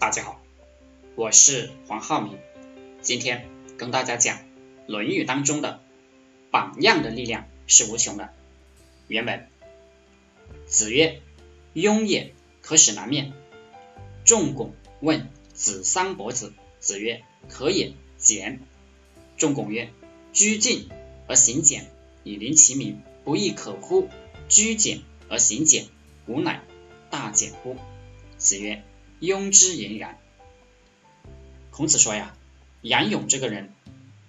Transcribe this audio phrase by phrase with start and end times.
[0.00, 0.40] 大家好，
[1.14, 2.38] 我是黄浩明，
[3.02, 4.38] 今天跟大家讲
[4.86, 5.82] 《论语》当中的
[6.50, 8.32] 榜样的力量是无穷的。
[9.08, 9.46] 原文：
[10.66, 11.20] 子曰
[11.74, 12.32] ：“雍也，
[12.62, 13.34] 可使南面。”
[14.24, 14.72] 仲拱
[15.02, 18.58] 问子桑伯子，子曰：“可也，简。”
[19.36, 19.90] 仲拱曰
[20.32, 20.88] ：“居敬
[21.28, 21.90] 而行俭，
[22.24, 24.08] 以临其民，不亦可乎？
[24.48, 25.84] 居简而行俭，
[26.26, 26.62] 吾乃
[27.10, 27.76] 大简乎？”
[28.38, 28.82] 子曰。
[29.20, 30.18] 庸之言然。
[31.70, 32.34] 孔子说呀，
[32.82, 33.72] 杨勇这个人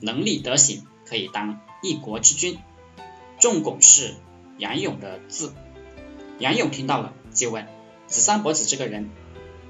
[0.00, 2.58] 能力德行可以当一国之君。
[3.40, 4.14] 仲拱是
[4.58, 5.52] 杨勇的字。
[6.38, 7.66] 杨勇听到了，就问
[8.06, 9.10] 子桑伯子这个人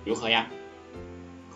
[0.04, 0.50] 如何呀？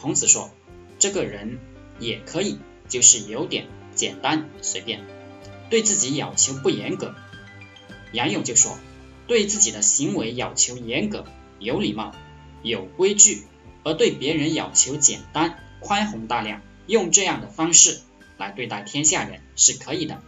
[0.01, 0.51] 孔子说，
[0.99, 1.59] 这个人
[1.99, 5.05] 也可以，就是有点简单随便，
[5.71, 7.15] 对自己要求不严格。
[8.13, 8.79] 杨勇就说，
[9.27, 11.25] 对自己的行为要求严格，
[11.59, 12.15] 有礼貌。
[12.63, 13.45] 有规矩，
[13.85, 18.01] 而对别人要求简单、宽宏大量，用这样的方式
[18.37, 20.23] 来对待天下人是可以的。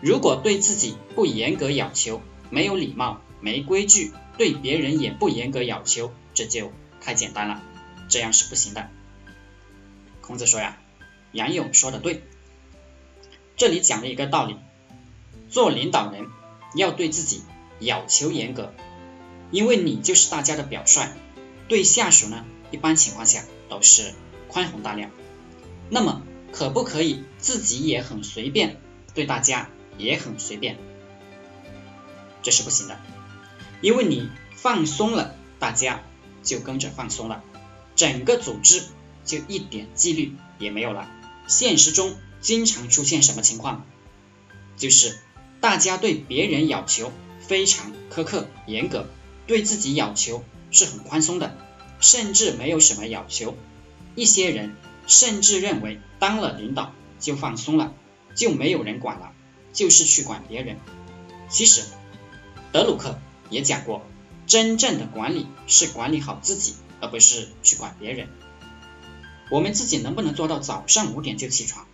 [0.00, 7.62] 如果对自己不严格要求，没有礼貌、没规矩，对别人也不严格要求，这就太简单了，
[8.08, 8.90] 这样是不行的。
[10.20, 10.78] 孔子说呀，
[11.32, 12.22] 杨勇说的对，
[13.56, 14.56] 这里讲了一个道理：
[15.48, 16.26] 做领导人
[16.74, 17.42] 要对自己
[17.78, 18.74] 要求严格，
[19.50, 21.08] 因为你就是大家的表率。
[21.68, 24.12] 对下属呢，一般情况下都是
[24.48, 25.10] 宽宏大量。
[25.90, 28.80] 那么，可不可以自己也很随便，
[29.14, 30.78] 对大家也很随便？
[32.42, 33.00] 这是不行的，
[33.80, 36.02] 因为你放松了，大家
[36.42, 37.42] 就跟着放松了，
[37.96, 38.82] 整个组织
[39.24, 41.10] 就一点纪律也没有了。
[41.46, 43.86] 现实中经常出现什么情况？
[44.76, 45.18] 就是
[45.60, 49.08] 大家对别人要求非常苛刻严格，
[49.46, 50.44] 对自己要求。
[50.74, 51.56] 是很宽松的，
[52.00, 53.56] 甚至没有什么要求。
[54.14, 57.94] 一些人甚至认为当了领导就放松了，
[58.36, 59.32] 就没有人管了，
[59.72, 60.78] 就是去管别人。
[61.48, 61.84] 其实
[62.72, 63.18] 德鲁克
[63.50, 64.04] 也讲过，
[64.46, 68.28] 真正的管理是管理好自己，而不是去管别人。
[69.50, 71.86] 我们自己能不能做到早上五点就起床，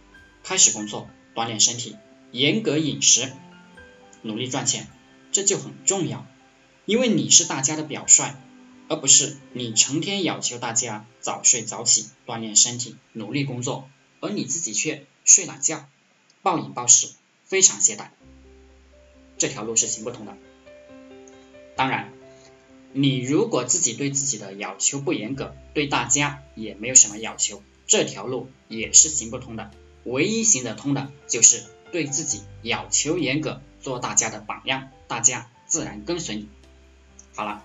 [0.42, 1.96] 开始工作，锻炼身体，
[2.32, 3.32] 严格饮食，
[4.22, 4.88] 努力赚钱，
[5.32, 6.26] 这就很重要。
[6.86, 8.34] 因为你是大家的表率。
[8.90, 15.88] 而不是你成天要求大家早睡早起锻炼身体努力工作，而你自己却睡懒觉
[16.42, 17.08] 暴饮暴食
[17.44, 18.08] 非常懈怠，
[19.38, 20.36] 这条路是行不通的。
[21.76, 22.12] 当然，
[22.92, 29.70] 你如果自己对自己的要求不严格，对大家也没有什么要求，这条路也是行不通的。
[30.02, 36.48] 唯一行得通的就是对自己要求严格，做大家的榜样，大家自然跟随你。
[37.36, 37.62] 好了，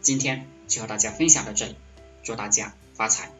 [0.00, 0.48] 今天。
[0.66, 1.76] 就和大家分享到这里，
[2.22, 3.30] 祝大家发财。